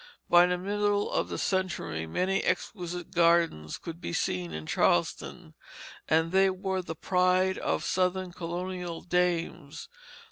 By 0.31 0.47
the 0.47 0.57
middle 0.57 1.11
of 1.11 1.29
the 1.29 1.37
century 1.37 2.07
many 2.07 2.43
exquisite 2.43 3.11
gardens 3.11 3.77
could 3.77 4.01
be 4.01 4.13
seen 4.13 4.51
in 4.51 4.65
Charleston, 4.65 5.53
and 6.09 6.31
they 6.31 6.49
were 6.49 6.81
the 6.81 6.95
pride 6.95 7.59
of 7.59 7.83
Southern 7.85 8.31
colonial 8.31 9.01
dames. 9.01 9.89